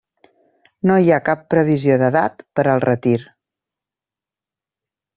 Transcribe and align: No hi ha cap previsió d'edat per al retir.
No 0.91 0.95
hi 1.03 1.11
ha 1.11 1.19
cap 1.27 1.43
previsió 1.55 1.99
d'edat 2.05 2.43
per 2.61 2.67
al 2.75 2.85
retir. 2.89 3.17